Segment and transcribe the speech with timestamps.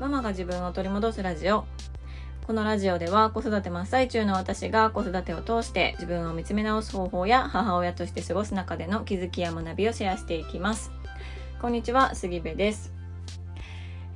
[0.00, 1.64] ママが自分を取り戻すラジオ。
[2.46, 10.92] このラジオでは子育て真っ最中の私が子育てを通して自分を見つめ直す方法や母親として過ごす中での気づきや学びをシェアしていきます。
[11.60, 12.92] こんにちは杉部です。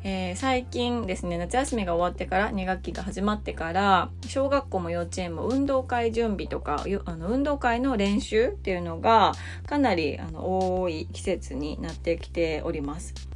[0.04, 9.32] えー、最近ですね夏休みが終わってから2学期が始まってから小学校も幼稚園も運動会準備とかあの運動会の練習っていうのが
[9.66, 13.31] かなりあの多い季節になってきております。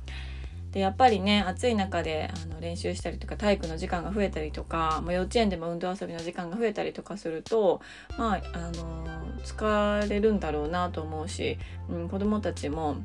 [0.76, 7.80] でやっぱりね暑い中であの練習したりとか体育の時間が増えたりとか、まあ、幼稚園でも運動遊びの時間が増えたりとかすると
[8.18, 9.06] まああの
[9.42, 11.56] 疲れるんだろうなと思うし、
[11.88, 12.98] うん、子どもたちも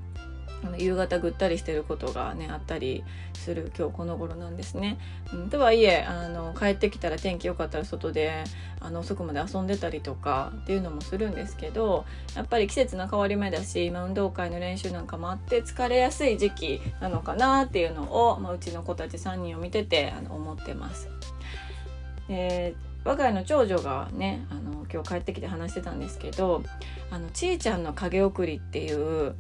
[0.77, 4.97] 夕方ぐったりしてることがねあったりする今日この頃なんですね。
[5.33, 8.43] うん、とはいえあの帰ってきたら天気良かったら外で
[8.79, 12.05] あの遅くまで遊んでたりとかっていうのもするんですけど
[12.35, 21.09] やっぱり季節の変わり目だし今運動会の練習なんかもあって疲れやすい時期なのかなっていうのを、まあ、うちの子たち3人を見ててあの思ってます。
[22.27, 26.63] で我が家の長女がねあの今日帰ってきて話してたんですけど
[27.09, 29.35] 「あのちーちゃんの影送り」っていう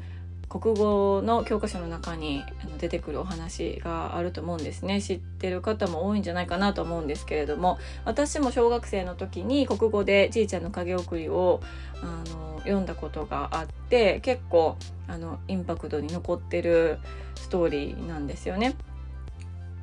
[0.51, 2.43] 国語の教科書の中に
[2.77, 11.61] 出てくるお話があると思うんですね知ってる方も多いんじゃないかなと思うんですけれども私も小学生の時に国語で「じいちゃんの影送りを」
[12.03, 14.75] あの読んだことがあって結構
[15.07, 16.99] あのインパクトに残ってる
[17.35, 18.75] ストーリーなんですよね。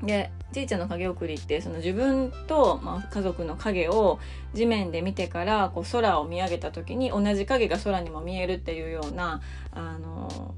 [0.02, 4.18] でじいちゃんの影送りってその自分と、まあ、家族の影を
[4.54, 9.41] 地面で見てからこう空を見上げた時に同じ影が空にも見えるっていうような
[9.72, 10.54] あの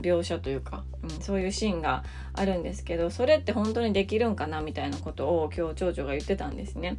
[0.00, 6.96] 描写というか、うん、そういうシーンがあるんですけどそれって本当にできるんかなみたいなことを今日長女が言ってたんですね。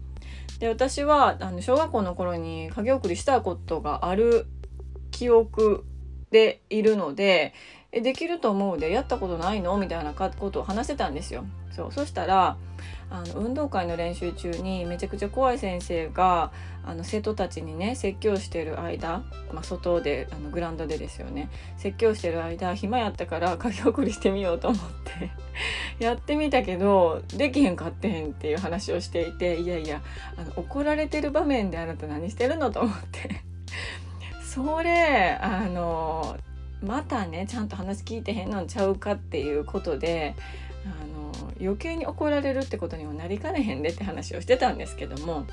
[0.59, 4.45] で私はあの小学校の頃に影送りしたことがある
[5.11, 5.85] 記憶
[6.31, 7.53] でいるので
[7.95, 9.77] えできると思うでやったことないの？
[9.77, 11.45] みたいなことを話してたんですよ。
[11.71, 12.57] そうそしたら
[13.11, 16.51] あの運動会の練習中にめちゃくちゃ怖い先生が
[16.83, 19.23] あの生徒たちにね説教してる間、
[19.53, 21.49] まあ、外であのグラウンドでですよね。
[21.77, 25.31] 説教してる間暇やったから書き送りしてみようと思って
[26.03, 30.01] やってみたけどできへんかってへんっていう話をしていていやいや
[30.35, 32.71] あの怒られてる場面であなた何してるの？
[32.71, 33.41] と思って。
[34.43, 36.37] それあの
[36.83, 40.35] またねちゃんと話聞いてへんのんちゃうかっていうことで
[40.85, 45.45] あの余計に怒られるってことにもなりかねへんでって話をしてたんですけども。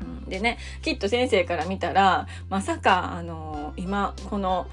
[0.00, 4.66] うん、でねきっと先生から見たらまさかあの今この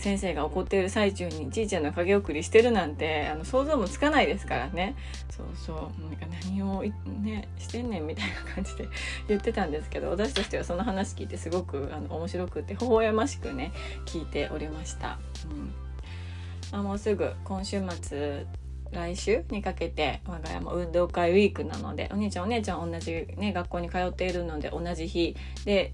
[0.00, 4.96] 先生が怒っている最中にじいちゃんの影送りしてるなんてあの想像もつかないですからね
[5.30, 6.82] そうそうなんか何を、
[7.22, 8.88] ね、してんねんみたいな感じで
[9.28, 13.72] 言ってたんですけど私としてはその話聞いてすごくあの面白くて微笑ましくね
[14.06, 15.18] 聞いておりました。
[15.50, 15.72] うん
[16.72, 18.46] あもうすぐ今週末
[18.92, 25.92] 来週にかけて我が家も運動会ウィークなのでお兄ちゃんお姉ちゃん同じね学校に通っているので同じ日で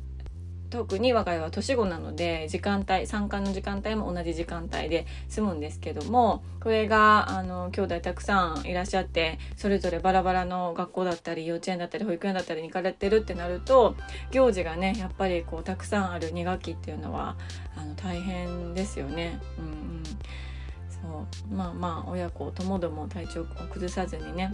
[0.70, 13.96] 特に我が家は年子なので時間帯参観の時間帯も同じ時間帯で済むんですけどもこれがあの兄弟たくさんいらっしゃってそれぞれバラバラの学校だったり幼稚園だったり保育園だったりに行かれてるってなると
[14.32, 17.36] 行事がねやっぱりこうたくさんある2学期っていうのは
[17.76, 19.40] あの大変ですよね。
[19.58, 20.02] うん、うん
[21.06, 24.52] そうまあまあ親子ともども体調を崩さずにね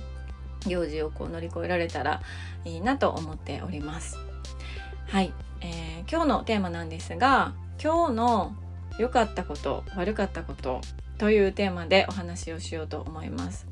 [0.66, 2.20] 行事をこう乗り越えられたら
[2.64, 4.18] いいなと思っております。
[5.12, 8.54] はい、えー、今日のテーマなんですが今日の
[8.98, 10.80] 良かったこと悪かったこと
[11.18, 13.66] というテーマでお話をしようと思います。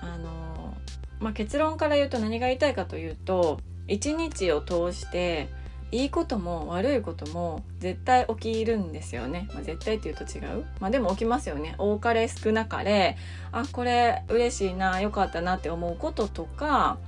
[0.00, 0.76] あの
[1.18, 3.58] まあ、結論から言うと何が言いたいかというと
[3.88, 5.48] 一日を通して
[5.90, 10.66] いいことも悪いことも絶対起きるんですよね、まあ、絶対っていうと違う？
[10.78, 11.74] まあでも起きますよね。
[11.78, 13.16] 多かれ少なかれ。
[13.50, 16.98] あこれ嬉しいな良かったなって思うこととか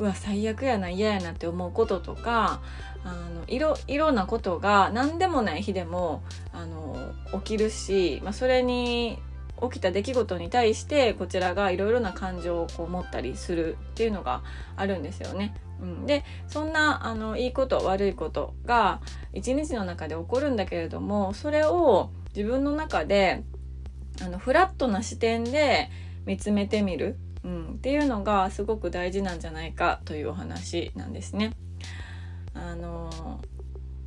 [0.00, 2.60] うわ最悪やな嫌やなって思うこととか
[3.04, 6.22] あのいろいろなことが何でもない日でも
[6.52, 6.96] あの
[7.34, 9.18] 起きるし、まあ、それに
[9.62, 14.42] 起きた出来事に対してこちらがいろいろな感情をこう持ったりするっていうのが
[14.76, 15.54] あるんですよね。
[15.80, 19.00] うん、でそんなあのいいこと悪いことが
[19.32, 23.44] 一日の中で起こるんだけれどもそれを自分の中で
[24.22, 25.90] あのフラットな視点で
[26.26, 31.52] 見つめてみる、うん、っていうのがすごく大事なんじゃないかというお話なんですね。
[32.54, 33.40] あの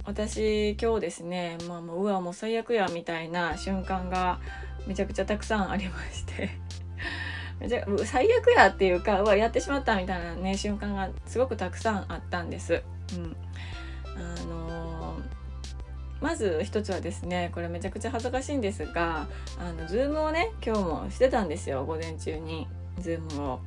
[0.06, 4.39] 私今日ですね、まあ、もううわもう最悪やみたいな瞬間が
[4.85, 6.50] めちゃくちゃたくさんありまして
[8.06, 12.83] 最悪やっていうかうわやってしまったみたいなね瞬間がすごくたくさんあったんです。
[13.15, 13.36] うん
[14.15, 15.21] あのー、
[16.21, 19.27] まず一つはですねこれめちゃくちゃ恥ずかしいんですが
[19.57, 22.68] あのズームをね今日もしてたんですよ午前中に
[22.99, 23.59] ズームを。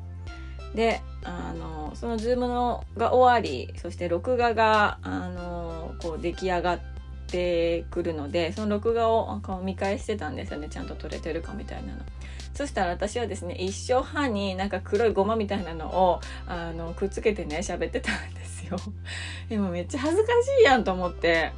[0.75, 6.81] であのそのズームのが終わりそして録画があのこう出来上がっ
[7.29, 12.01] てくるのでその録画を見返してたんですよねちゃんと撮れてるかみたいなの。
[12.53, 18.15] そしたら私はですね一生歯になんか黒いゴマみたいなのをあのくっつけてね喋ってたん
[18.57, 18.79] ですよ。
[19.49, 21.53] でもめっちゃ恥ずかしいやんと思って。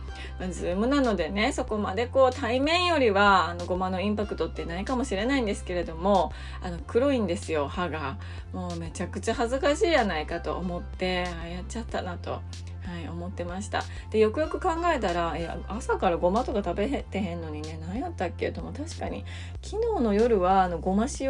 [0.50, 8.18] ズームなのでねそこまでこう対面よりはあのゴマのインパクトってないかもしれないんですけれどもあの黒いんですよ歯が。
[8.52, 12.40] もうめちゃくちゃ恥ずかしいやないかと思ってあやっちゃったなと。
[12.88, 13.84] はい、思ってました。
[14.10, 19.26] でよくよく考えたらいや朝からごまとか食べてへんのにね何やったっけとも確かに
[19.62, 21.28] 昨日の夜はあのごま塩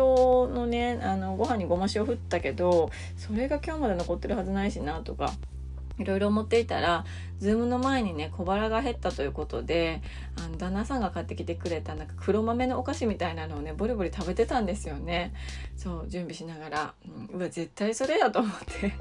[0.54, 5.32] のねあのご飯にごま塩振ったけどそれが今日まで残ってるはずないしなとか。
[5.98, 7.04] いろいろ思っていたら、
[7.38, 10.02] ズームの前にね、小腹が減ったということで、
[10.36, 15.32] あの、旦那さんが買ってきてくれた、なんか黒豆のお菓子みたいなのをね、ボリボリ食べてたんですよね。
[15.76, 16.94] そう、準備しながら。
[17.30, 18.92] うん、うわ、絶対それやと思って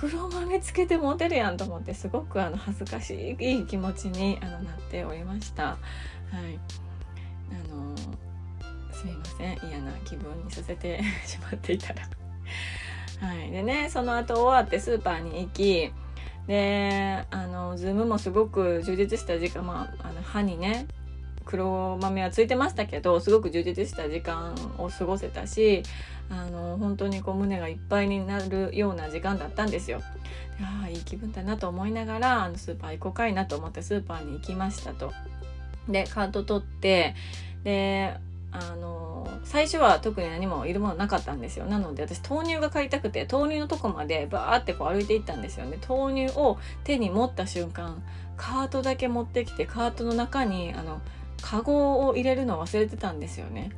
[0.00, 5.62] 黒豆つけてモテるやんと思ってすごくあの恥ずかしいい,い気持ちにあのなっておりました。
[5.64, 6.58] はい、
[7.50, 7.96] あの
[8.92, 12.02] すみません嫌な気分にさせて しまっていたら。
[13.20, 15.92] はい、でねその後終わってスーパーに行き
[16.46, 20.86] であのズームもすごく充実した時間、まあ、あの歯にね
[21.44, 25.82] 黒豆はついてましたけどすごく充実した時間を過ごせたし
[26.30, 30.00] あの本当にこう胸がいっぱいになるような時間だったんですよ。
[30.84, 35.12] あいい気分だなと思いながらあのスーパー行こうかいなと思ってスーパーに行きましたと。
[35.88, 37.14] でカート取って
[37.64, 38.14] で
[38.52, 41.66] あの最初は特に何もいるものなかったんですよ。
[41.66, 45.78] なので私豆乳が買いたくて豆乳のとこまでバーってこう歩いていったんですよね。
[45.88, 48.02] 豆乳を手に持った瞬間
[48.36, 51.00] カートだけ持ってきてカートの中にあの
[51.42, 53.70] カゴを入れるの忘れてたんですよね。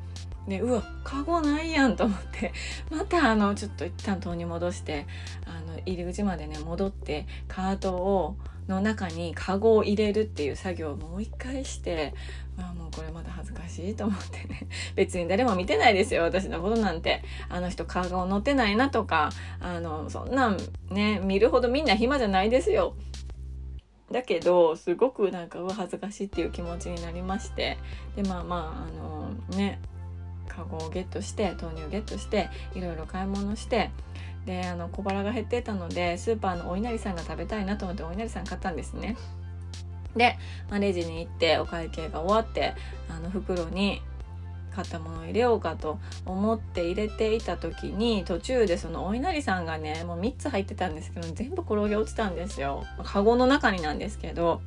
[0.49, 2.53] でうわカゴないやんと思って
[2.91, 5.07] またあのちょっと一旦豆乳戻して
[5.47, 8.37] あの入り口までね戻ってカートを
[8.69, 12.15] の中にカゴを入れるっていう作業をもう一回して
[12.57, 14.67] まあもうこれまだ恥ずかしいと思ってね。
[14.95, 17.23] 別に誰も見てないですよ私のことなんて。
[17.49, 19.31] あの人カゴ乗ってないなとか
[19.61, 20.59] あのそんなん
[20.91, 22.95] ね見るほどみんな暇じゃないですよ。
[24.11, 27.79] だけどすごくなんかう恥ずかしいっていう気持ちになりまして。
[28.17, 29.81] でまあまああのね
[30.49, 33.91] カゴをゲットして豆乳をゲットしていろいろ買い物して
[34.47, 39.17] であの小腹が減ってたのでスーパーのお稲荷さんが食べたいなと思ってお稲荷さん買ったんですね。
[40.17, 40.37] で、
[40.69, 42.75] まあ、レジに行ってお会計が終わって
[43.09, 44.03] あの袋に
[44.75, 52.85] 買ったものを入れようかと思って入れていた時に途中でそのお稲荷さんがねもう3つ入ってたんですけど全部転げ落ちたんですよ。
[53.05, 54.61] カゴの中になんですけど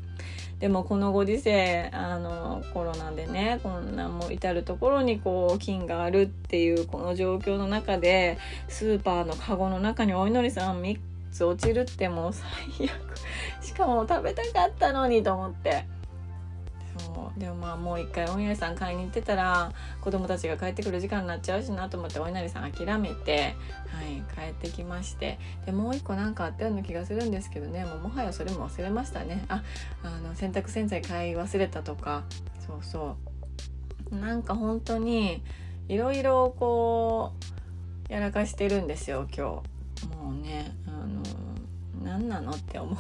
[0.60, 8.38] でもこのご時世あのコロナでねこんなもう至る所にこう菌があるっていうこの状況の中で
[8.70, 10.98] スーパーのカゴの中にお祈りさん3
[11.32, 13.18] つ落ちるってもう最悪
[13.62, 15.86] しかも食べたかったのにと思って。
[16.98, 17.40] そう。
[17.40, 19.72] でもまあもう一回お稲荷さん買いに行ってたら
[20.02, 23.56] 子供たちが帰ってくる時間になっちゃうしなと思ってお稲荷さん諦めて、
[23.88, 25.40] はい、帰ってきまして。
[25.66, 27.86] でもう一個なんかあったような気がするんですけどね。
[27.86, 29.46] もうもはやそれも忘れましたね。
[29.50, 29.64] あ
[30.04, 32.24] あの洗濯洗剤買い忘れたとか。
[32.66, 33.18] そうそ
[34.12, 34.16] う。
[34.16, 35.44] なんか本当に
[35.88, 37.34] いろいろこ
[38.10, 39.64] うやらかしてるんですよ今
[40.02, 40.08] 日。
[40.16, 41.22] もうねあの
[42.04, 42.98] 何なのって思う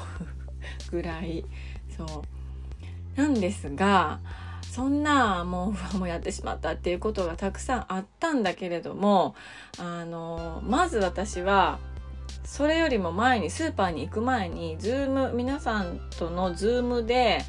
[0.91, 1.45] ぐらい。
[1.95, 2.07] そう。
[3.15, 4.19] なんですが
[4.61, 9.35] そんなもうもうやってしまったっていうことがたくさんあったんだけれども
[9.77, 11.79] あのまず私は
[12.43, 17.39] それよりも前にスーパーに行く前にズーム皆さんとのズームで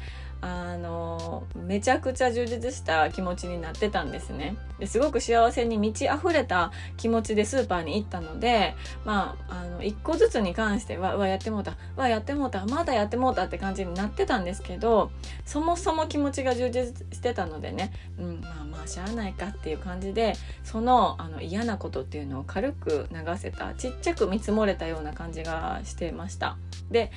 [0.41, 4.55] あのめちゃくちゃ充実した気持ちになってたんですね。
[4.79, 8.75] ですごく幸せに満ち溢れた気持ちでスーパーに行ったので
[9.05, 15.11] まああの一個ずつに関してはうわやってもうたうわやってもうたまだやってもうたって感じになってたんですけど
[15.45, 26.57] そもそも気持ちが充実してたのでね、うん、まあまあしゃあないかっていう感じでそのあの嫌なことっていうのを軽く流せたちっちゃく見積もれたような感じがしてました。
[26.91, 27.11] で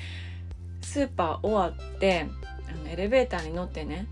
[0.81, 2.27] スーパー終わって
[2.75, 4.07] あのエレベーターに乗ってね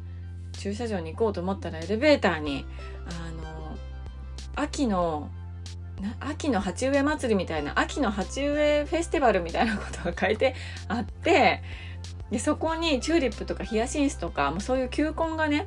[0.53, 2.65] 駐車場に行こうと思ったらエレベーターに
[3.07, 3.77] あの
[4.57, 5.31] 秋の
[6.21, 10.55] 秋の鉢植え祭りみたいな秋の鉢植えフェスティバルみたいなことが書いて
[10.87, 11.63] あって
[12.31, 15.67] でそこにチューリップとかヒヤシンスとかもうそういう球根がね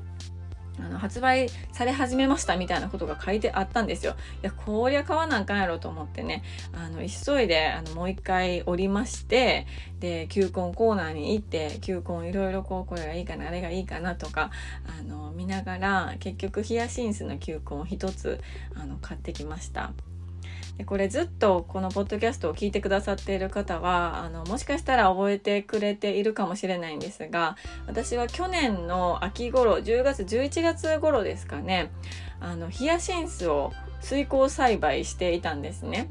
[0.83, 4.15] あの発売され始めましたみたいなことが書いてあったんですよ。
[4.41, 9.67] いやこりゃ買わなあかんやろと思ってねあの急いであのもう一回降りまして
[10.00, 14.51] で球根コーナーに行って球根いろいろこうこれがいいかなあれがいいかなとか
[15.00, 18.39] あの見ながら結局ヒヤシンスの球根を一つ
[18.75, 19.91] あの買ってきました。
[20.81, 31.91] でこれずっとこのポッドキャストを聞いてくださっている方はあのもしかしたら覚えてくれているかもしれないんですが私は去年の秋頃10月11月頃ですかね
[32.39, 33.71] あのヒヤシンスを
[34.01, 36.09] 水耕栽培していたんですね。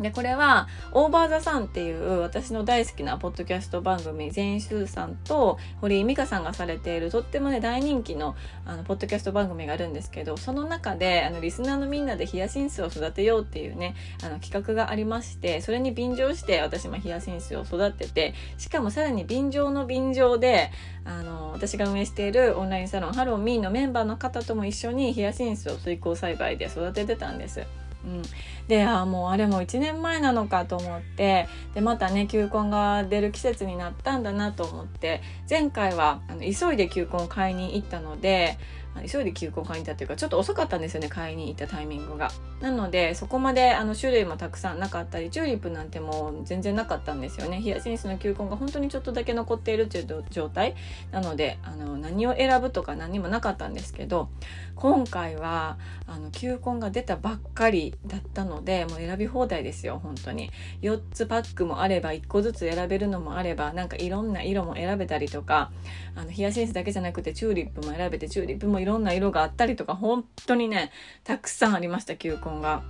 [0.00, 8.34] で、これは、オーバーザさんっていう私の大好きなポッドキャスト番組、全集さんと堀井美香さんがされているとってもね、大人気の
[8.66, 20.72] あのポッドキャスト番組があるんですけど、その中で、あの、リスナーのみんなでヒヤシンスを育てようっていうね、あの、企画がありまして、それに便乗して私もヒヤシンスを育てて、しかもさらに便乗の便乗で、
[21.04, 27.64] あの、私が運営しているオンラインサロンハローミーのメンバーの方とも一緒にヒヤシンスを水耕栽培で育ててたんです。
[28.04, 28.22] うん、
[28.68, 38.58] であもうあれも1年前なのかと思ってでまたね球根が出る季節になったんだなと思って前回はあの急いで球根を買いに行ったので
[39.02, 42.30] 急いで球根買いに行ったっていうかちょっと遅かったんですよね買いに行ったタイミングが。
[42.60, 47.60] なのでそこまであの種類もたくさんなかったりチューリップなんてもう全然なかったんですよね。
[47.60, 50.74] ヒヤシンスの球根が本当にちょっとだけ残っているという状態。
[51.10, 54.28] なのであの何を選ぶとか何もなかったんですけど
[54.76, 60.50] 今回はあの球根が出たばっかりだったのでもう選び放題ですよ本当に。
[60.82, 65.70] 4つパックもあれば1個ずつ選べるのもあればなんかいろんな色も選べたりとか
[66.14, 70.92] あのヒヤシンスだけじゃなくてチューリップも選べてチューリップもいろんな色があったりとか本当にね
[71.24, 72.82] たくさんありました球根が。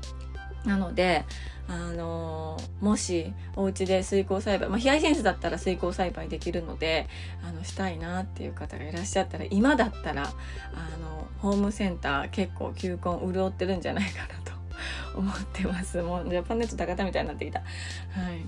[0.64, 1.24] なので
[1.68, 7.06] あのもしお家で水耕栽培、まあ、ヒヤシンスだったら水耕栽培できるので
[7.46, 14.52] あのしたいなっていう方がいらっしゃったら今だったらあのホームセンター結構球根潤ってるんじゃないかなと
[15.16, 16.02] 思ってます。
[16.02, 17.60] もうジャパンネット高田みたいになってきた。
[17.60, 18.44] はい。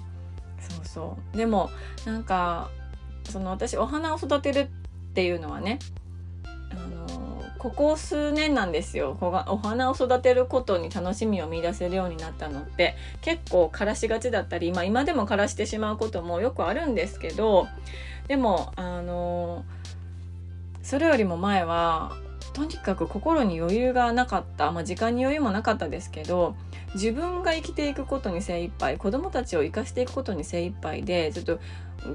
[0.58, 1.36] そうそう。
[1.36, 1.70] でも
[2.04, 2.70] なんか
[3.24, 4.66] その私お花を育てるっ
[5.14, 5.78] ていうのはね
[6.44, 7.05] あの
[7.58, 9.16] ここ数年なんですよ。
[9.20, 12.94] お花を育てることに楽しみを見出せるようになったのって。
[13.22, 17.66] 結構枯らしがちだったり、まあ、今でも枯らしてしまうこともよくあるんですけど
[18.28, 19.64] でもあの
[20.82, 22.16] それよりも前は
[22.52, 26.56] とにかく心に余裕がなかった、まあ、時間に余裕もなかったですけど
[26.94, 31.60] 自分が生きていくことに精一杯子供たちを生かしていくことに精一杯でちょっと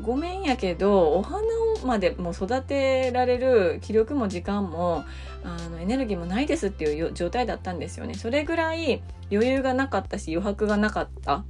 [0.02, 5.04] ごめんやけどお花をまでも育てられる気力も時間も
[5.44, 8.14] あのエネルギーもないですっていう状態だったんですよね。
[8.14, 11.44] それぐらい余裕がなかったし余白がなかった。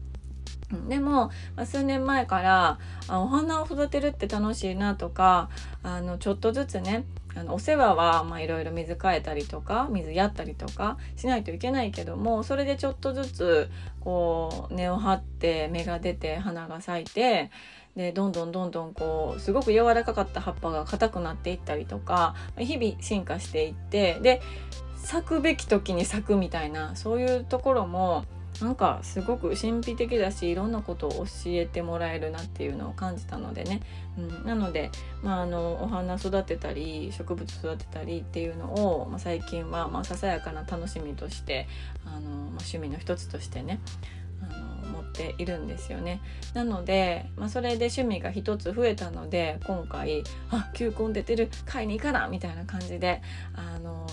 [0.88, 1.32] でも、
[1.66, 2.80] 数年前から
[3.10, 5.50] あお花を育てるって楽しいなとか
[5.84, 7.04] あのちょっとずつね
[7.36, 13.70] あのお世話はいろいろ水替えたりとか水やったりとかしないといけないけどもそれでちょっとずつ
[14.00, 17.52] こう根を張って芽が出て花が咲いて
[17.96, 24.42] でどんどんどんどんこうすごく柔らかかった葉っぱが硬くなっていったりとか日々進化していってで
[24.96, 28.24] 咲くべき時に咲くみたいなそういうところも
[28.62, 33.82] なんかすごく神秘的だしいろんなことを教えてもらえるなっていうのを感じたのでね、
[34.18, 34.92] うん、なので、
[35.24, 41.68] まあ、あのお花育てたり植物育てたりっていうのを、まあ、最近はまあささやかな楽しみとして
[42.06, 42.30] あの、まあ、
[42.60, 43.80] 趣味の一つとしてね
[45.12, 46.22] っているんですよね。
[46.54, 53.22] なので、まあ、それで趣味が一つ増えたので今回あ球根出てる買いに行かなみたいな感じで
[53.54, 54.08] あの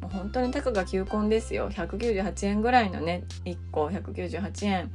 [0.00, 4.90] もう本当にたかが球根ですよ198円ぐらいのね1個198円、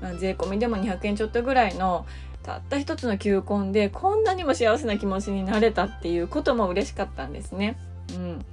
[0.00, 2.06] まあ、税込みでも200円ちょっとぐらいの
[2.42, 7.76] たった一つの球根でこんなにも幸せな気持ちになれたっていうことも嬉しかったんですね。
[8.14, 8.46] うん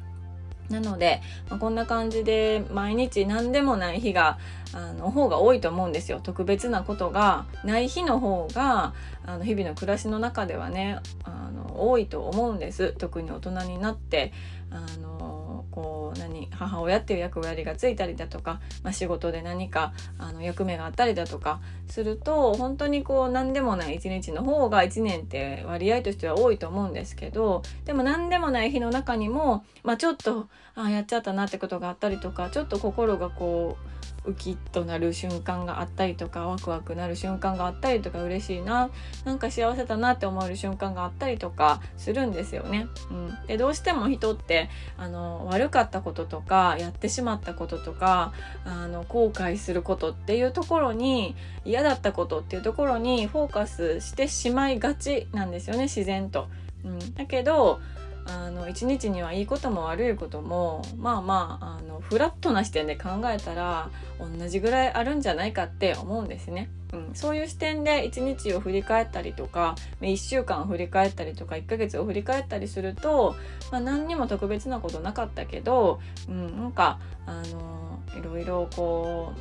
[0.69, 4.37] なので、まあ、こんな感じで毎日何でもない日が
[4.73, 6.19] あの方が多いと思うんですよ。
[6.21, 8.93] 特別なことがない日の方が
[9.25, 12.93] あの日々の暮らしの中ではねあの多いと思うんです。
[12.97, 14.33] 特に大人になって
[14.71, 38.89] あのこう何母親っていう役割がついたりだとか、まあ、仕事で何かあの役目があったりだとかすると本当にこう何でもない一日の方が1年って割合としては多いと思うんですけどでも何でもない日の中にも、まあ、ちょっとあやっちゃったなってことがあったりとかちょっと心がこうウキッとなる瞬間があったりとかワクワクなる瞬間があったりとか嬉しいな
[39.25, 42.87] なんか幸せだなって思える瞬間があったりとかするんですよね。
[43.11, 48.33] うん、でどうしても人ってあの悪かったこととかやってしまったこととか
[48.65, 56.47] あの後悔することっていうところに嫌だったことっていうところにフォーカスしてしまいがちなんですよね自然と。
[56.85, 57.79] うん、だけど
[58.25, 63.89] あの一日にはいいことも悪いこともまあまああのフラットな視点で考えたら
[64.19, 66.69] 同じぐらいあるんじゃないかって思うんですね。
[66.93, 73.35] うん、そういう視点で一日を振り返ったりとか1週間を振り返ったりとか1ヶ月を振り返ったりすると、
[73.71, 75.99] まあ、何にも特別なことなかったけど、
[76.29, 79.33] うん、なんかあのいろいろこ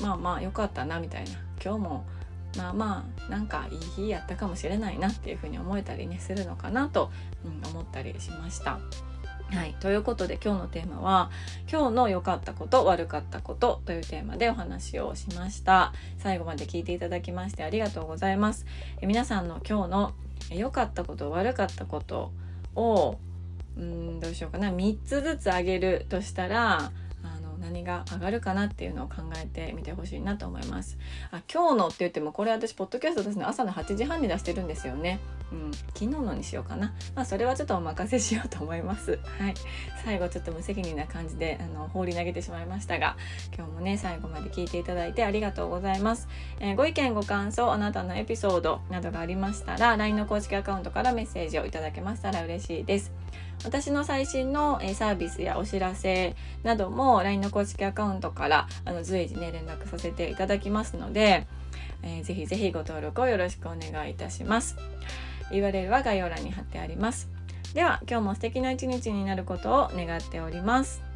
[0.00, 1.30] うまあまあ良かったなみたいな
[1.64, 2.04] 今日も
[2.56, 7.10] まあまあなんかいい日やったかもしれないなっていうふうに思えたりねするのかなと、
[7.44, 8.78] うん、思ったりしました。
[9.54, 11.30] はい、ということで今日のテーマは
[11.70, 15.92] 「今日の良かったこと悪かったこと」というテーマでお話をしました。
[16.18, 18.64] 最後まで聞いていただきましてありがとうございます。
[19.00, 20.14] え皆さんの今日の
[20.50, 22.32] 良かったこと悪かったこと
[22.74, 23.18] を
[23.76, 24.70] うんどうしようかな。
[24.70, 26.90] 3つずつあげるとしたら
[27.62, 30.98] 何が上がるかなっていうのを考えてみてほしいなと思います。
[31.30, 35.20] あ今日のって言ってもこれ私ポッドキャストですね朝の8時半に出してるんですよね。
[35.52, 36.92] うん、昨日のにしようかな。
[37.14, 39.18] まあそれはちょっとお任せしようと思います。
[39.38, 39.54] はい。
[40.04, 43.16] 最後ちょっと無責任な感じであの放り投げてしまいましたが、
[43.56, 46.28] 今日もね最後まで聞いていただいてありがとうございます。
[46.60, 53.12] えー、ご意見ご感想あなたのエピソードなどがありましたら LINE の公式アカウントからメッセージをいただけましたら嬉しいです。
[53.64, 61.46] 私の最新のサービスやお知らせなども LINE の公式アカウントからあの随時ね連絡させていただきますので、
[62.02, 64.76] えー、ぜひぜひご登録をよろしくお願いいたします。
[65.50, 67.28] URL は概要欄に貼ってあります。
[67.74, 71.11] では今日も素敵な一日になることを願っております。